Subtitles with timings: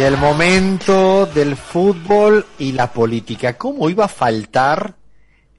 [0.00, 3.58] Y el momento del fútbol y la política.
[3.58, 4.94] ¿Cómo iba a faltar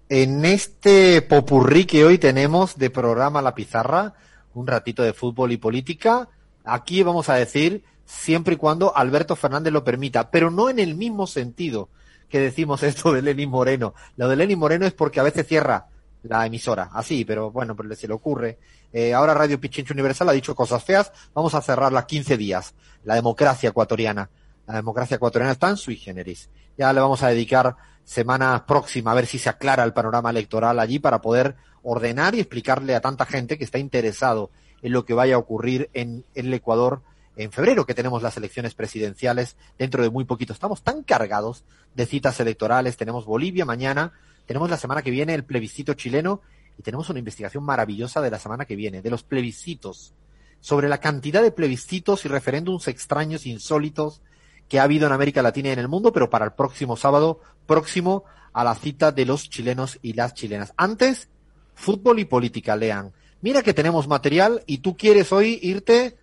[0.09, 4.15] en este popurrí que hoy tenemos de programa La Pizarra?
[4.55, 6.27] Un ratito de fútbol y política.
[6.63, 10.95] Aquí vamos a decir siempre y cuando Alberto Fernández lo permita, pero no en el
[10.95, 11.89] mismo sentido
[12.27, 13.93] que decimos esto de Lenin Moreno.
[14.17, 15.89] Lo de Lenin Moreno es porque a veces cierra
[16.23, 18.57] la emisora, así, pero bueno, pero se le ocurre.
[18.93, 22.75] Eh, ahora Radio Pichincho Universal ha dicho cosas feas, vamos a cerrarla 15 días.
[23.03, 24.29] La democracia ecuatoriana.
[24.67, 26.49] La democracia ecuatoriana está en sui generis.
[26.77, 30.79] Ya le vamos a dedicar semana próxima a ver si se aclara el panorama electoral
[30.79, 34.51] allí para poder ordenar y explicarle a tanta gente que está interesado
[34.81, 37.01] en lo que vaya a ocurrir en el Ecuador
[37.35, 40.53] en febrero que tenemos las elecciones presidenciales dentro de muy poquito.
[40.53, 41.63] Estamos tan cargados
[41.95, 42.97] de citas electorales.
[42.97, 44.13] Tenemos Bolivia mañana,
[44.51, 46.41] tenemos la semana que viene el plebiscito chileno
[46.77, 50.13] y tenemos una investigación maravillosa de la semana que viene, de los plebiscitos,
[50.59, 54.21] sobre la cantidad de plebiscitos y referéndums extraños, insólitos
[54.67, 57.39] que ha habido en América Latina y en el mundo, pero para el próximo sábado,
[57.65, 60.73] próximo a la cita de los chilenos y las chilenas.
[60.75, 61.29] Antes,
[61.73, 63.13] fútbol y política, lean.
[63.39, 66.17] Mira que tenemos material y tú quieres hoy irte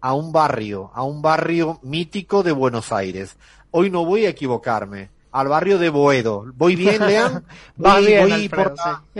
[0.00, 3.36] a un barrio, a un barrio mítico de Buenos Aires.
[3.72, 5.10] Hoy no voy a equivocarme.
[5.34, 6.44] Al barrio de Boedo.
[6.54, 7.44] ¿Voy bien, Lean?
[7.76, 8.48] Voy, bien,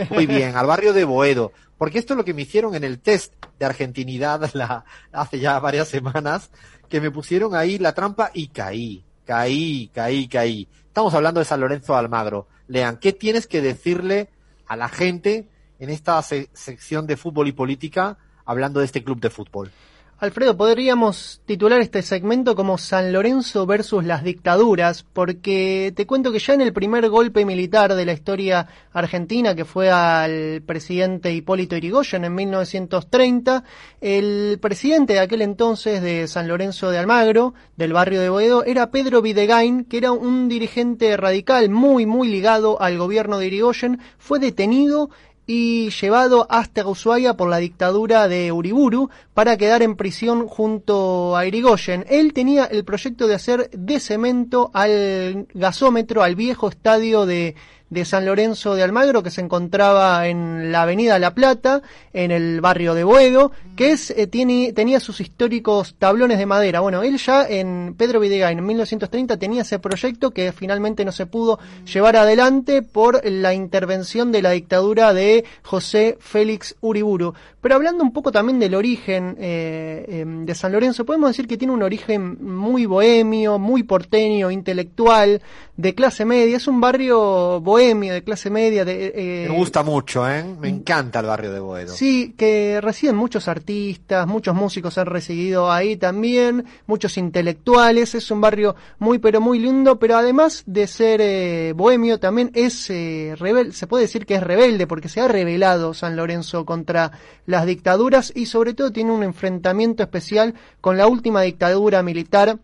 [0.09, 1.51] voy bien, al barrio de Boedo.
[1.77, 5.59] Porque esto es lo que me hicieron en el test de argentinidad la, hace ya
[5.59, 6.51] varias semanas,
[6.87, 10.69] que me pusieron ahí la trampa y caí, caí, caí, caí.
[10.87, 12.47] Estamos hablando de San Lorenzo de Almagro.
[12.69, 14.29] Lean, ¿qué tienes que decirle
[14.67, 15.49] a la gente
[15.79, 19.69] en esta sección de fútbol y política hablando de este club de fútbol?
[20.17, 26.39] Alfredo, podríamos titular este segmento como San Lorenzo versus las dictaduras, porque te cuento que
[26.39, 31.75] ya en el primer golpe militar de la historia argentina, que fue al presidente Hipólito
[31.75, 33.65] Yrigoyen en 1930,
[33.99, 38.91] el presidente de aquel entonces de San Lorenzo de Almagro, del barrio de Boedo, era
[38.91, 44.39] Pedro Videgain, que era un dirigente radical muy, muy ligado al gobierno de Irigoyen, fue
[44.39, 45.09] detenido
[45.47, 51.45] y llevado hasta Ushuaia por la dictadura de Uriburu para quedar en prisión junto a
[51.45, 52.05] Irigoyen.
[52.09, 57.55] Él tenía el proyecto de hacer de cemento al gasómetro, al viejo estadio de
[57.89, 61.81] de San Lorenzo de Almagro, que se encontraba en la avenida La Plata,
[62.13, 66.79] en el barrio de Boedo, que es, eh, tiene, tenía sus históricos tablones de madera.
[66.79, 71.25] Bueno, él ya en Pedro Videgain en 1930 tenía ese proyecto que finalmente no se
[71.25, 71.59] pudo
[71.91, 77.33] llevar adelante por la intervención de la dictadura de José Félix Uriburu.
[77.61, 81.57] Pero hablando un poco también del origen eh, em, de San Lorenzo, podemos decir que
[81.57, 85.41] tiene un origen muy bohemio, muy porteño, intelectual,
[85.75, 86.57] de clase media.
[86.57, 88.85] Es un barrio bohemio, de clase media.
[88.85, 90.43] De, eh, Me gusta mucho, ¿eh?
[90.59, 91.93] Me encanta el barrio de Boedo.
[91.93, 98.15] Sí, que residen muchos artistas, muchos músicos han residido ahí también, muchos intelectuales.
[98.15, 102.89] Es un barrio muy, pero muy lindo, pero además de ser eh, bohemio, también es
[102.89, 103.73] eh, rebelde.
[103.73, 107.11] Se puede decir que es rebelde porque se ha rebelado San Lorenzo contra
[107.45, 112.59] las dictaduras y sobre todo tiene un enfrentamiento especial con la última dictadura militar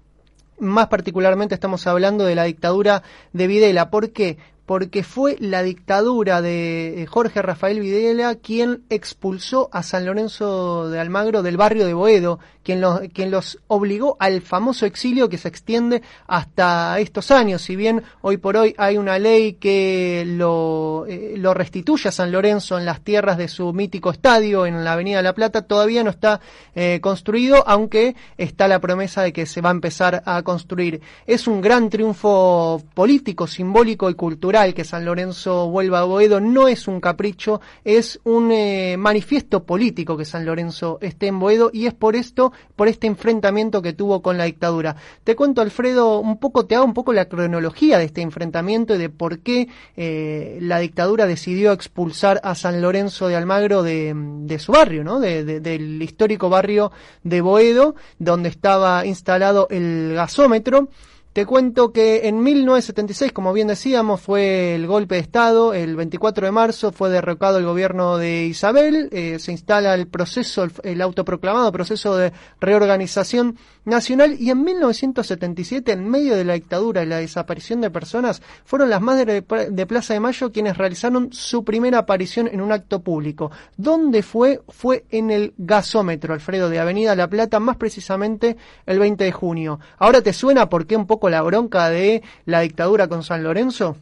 [0.62, 3.90] más particularmente estamos hablando de la dictadura de Videla.
[3.90, 4.38] ¿Por qué?
[4.72, 10.98] Porque fue la dictadura de eh, Jorge Rafael Videla quien expulsó a San Lorenzo de
[10.98, 15.50] Almagro del barrio de Boedo, quien los, quien los obligó al famoso exilio que se
[15.50, 17.64] extiende hasta estos años.
[17.64, 22.32] Si bien hoy por hoy hay una ley que lo, eh, lo restituye a San
[22.32, 26.02] Lorenzo en las tierras de su mítico estadio en la Avenida de La Plata, todavía
[26.02, 26.40] no está
[26.76, 31.02] eh, construido, aunque está la promesa de que se va a empezar a construir.
[31.28, 36.68] Es un gran triunfo político, simbólico y cultural que San Lorenzo vuelva a Boedo no
[36.68, 41.88] es un capricho, es un eh, manifiesto político que San Lorenzo esté en Boedo y
[41.88, 44.96] es por esto, por este enfrentamiento que tuvo con la dictadura.
[45.24, 49.00] Te cuento, Alfredo, un poco, te hago un poco la cronología de este enfrentamiento y
[49.00, 49.68] de por qué
[49.98, 55.20] eh, la dictadura decidió expulsar a San Lorenzo de Almagro de, su barrio, ¿no?
[55.20, 56.92] del histórico barrio
[57.24, 60.90] de Boedo, donde estaba instalado el gasómetro.
[61.34, 65.74] Te cuento que en 1976, como bien decíamos, fue el golpe de Estado.
[65.74, 69.08] El 24 de marzo fue derrocado el gobierno de Isabel.
[69.14, 74.36] Eh, se instala el proceso, el, autoproclamado proceso de reorganización nacional.
[74.42, 79.02] Y en 1977, en medio de la dictadura y la desaparición de personas, fueron las
[79.02, 83.52] madres de, Plaza de Mayo quienes realizaron su primera aparición en un acto público.
[83.78, 84.60] ¿Dónde fue?
[84.68, 89.80] Fue en el gasómetro, Alfredo, de Avenida La Plata, más precisamente el 20 de junio.
[89.98, 93.98] Ahora te suena porque un poco la bronca de la dictadura con San Lorenzo?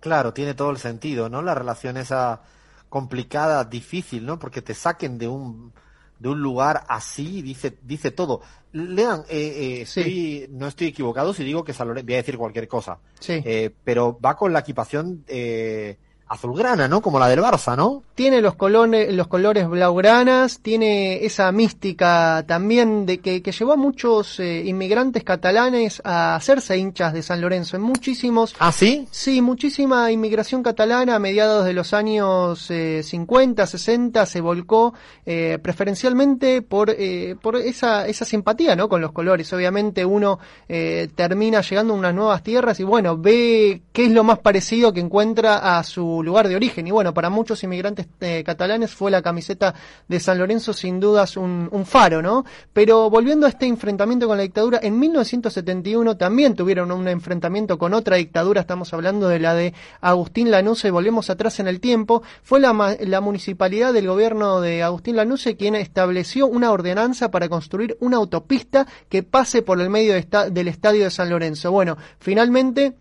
[0.00, 1.42] Claro, tiene todo el sentido, ¿no?
[1.42, 2.42] La relación esa
[2.88, 4.38] complicada, difícil, ¿no?
[4.38, 5.72] Porque te saquen de un
[6.18, 8.42] de un lugar así, dice, dice todo.
[8.72, 12.68] Lean, eh, eh, no estoy equivocado si digo que San Lorenzo, voy a decir cualquier
[12.68, 13.42] cosa, sí.
[13.82, 15.98] pero va con la equipación eh,
[16.32, 17.00] azulgrana, ¿no?
[17.02, 18.02] Como la del Barça, ¿no?
[18.14, 23.76] Tiene los colores, los colores blaugranas, tiene esa mística también de que, que llevó a
[23.76, 27.76] muchos eh, inmigrantes catalanes a hacerse hinchas de San Lorenzo.
[27.76, 28.54] En muchísimos.
[28.58, 29.06] ¿Ah, sí?
[29.10, 34.94] Sí, muchísima inmigración catalana a mediados de los años eh, 50, 60 se volcó
[35.26, 38.88] eh, preferencialmente por, eh, por esa, esa simpatía, ¿no?
[38.88, 39.52] Con los colores.
[39.52, 40.38] Obviamente uno
[40.68, 44.92] eh, termina llegando a unas nuevas tierras y bueno, ve qué es lo más parecido
[44.92, 46.86] que encuentra a su lugar de origen.
[46.86, 49.74] Y bueno, para muchos inmigrantes eh, catalanes fue la camiseta
[50.08, 52.44] de San Lorenzo sin dudas un, faro, ¿no?
[52.72, 57.92] Pero volviendo a este enfrentamiento con la dictadura, en 1971 también tuvieron un enfrentamiento con
[57.92, 62.60] otra dictadura, estamos hablando de la de Agustín Lanusse, volvemos atrás en el tiempo, fue
[62.60, 68.18] la, la municipalidad del gobierno de Agustín Lanusse quien estableció una ordenanza para construir una
[68.18, 71.72] autopista que pase por el medio de esta, del estadio de San Lorenzo.
[71.72, 72.94] Bueno, finalmente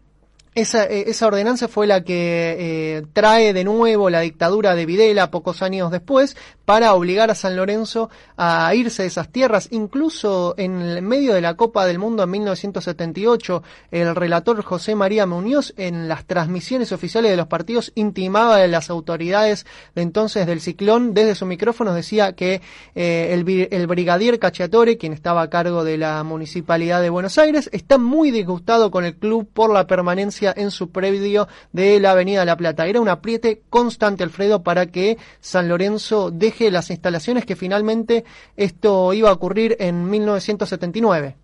[0.53, 5.31] esa, eh, esa, ordenanza fue la que eh, trae de nuevo la dictadura de Videla
[5.31, 9.69] pocos años después para obligar a San Lorenzo a irse de esas tierras.
[9.71, 15.25] Incluso en el medio de la Copa del Mundo en 1978, el relator José María
[15.25, 19.65] Muñoz en las transmisiones oficiales de los partidos intimaba a las autoridades
[19.95, 22.62] de entonces del Ciclón desde su micrófono decía que
[22.95, 27.69] eh, el, el brigadier Cacciatore, quien estaba a cargo de la municipalidad de Buenos Aires,
[27.71, 32.45] está muy disgustado con el club por la permanencia en su predio de la Avenida
[32.45, 32.88] La Plata.
[32.88, 38.25] Era un apriete constante, Alfredo, para que San Lorenzo deje las instalaciones que finalmente
[38.57, 41.35] esto iba a ocurrir en 1979.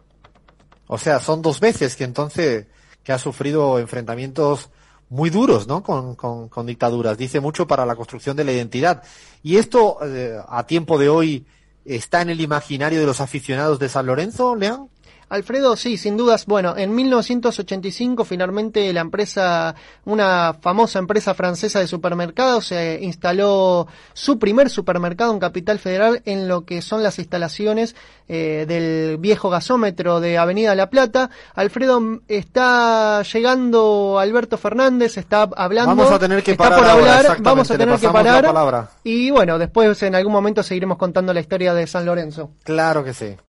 [0.87, 2.65] O sea, son dos veces que entonces
[3.03, 4.69] que ha sufrido enfrentamientos
[5.09, 5.83] muy duros, ¿no?
[5.83, 7.17] Con, con, dictaduras.
[7.17, 9.03] Dice mucho para la construcción de la identidad.
[9.43, 11.45] Y esto, eh, a tiempo de hoy,
[11.85, 14.89] está en el imaginario de los aficionados de San Lorenzo, León.
[15.29, 16.45] Alfredo, sí, sin dudas.
[16.45, 19.75] Bueno, en 1985 finalmente la empresa,
[20.05, 26.47] una famosa empresa francesa de supermercados, se instaló su primer supermercado en Capital Federal en
[26.47, 27.95] lo que son las instalaciones
[28.29, 31.29] eh, del viejo gasómetro de Avenida La Plata.
[31.55, 35.95] Alfredo, está llegando Alberto Fernández, está hablando.
[35.95, 36.79] Vamos a tener que está parar.
[36.79, 38.89] por ahora, hablar, vamos a tener que parar.
[39.03, 42.51] Y bueno, después en algún momento seguiremos contando la historia de San Lorenzo.
[42.63, 43.37] Claro que sí.